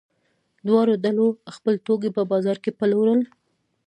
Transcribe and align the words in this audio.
دواړو 0.67 0.93
ډلو 1.03 1.25
خپل 1.55 1.73
توکي 1.85 2.09
په 2.15 2.21
بازار 2.31 2.57
کې 2.63 2.71
پلورل. 2.79 3.21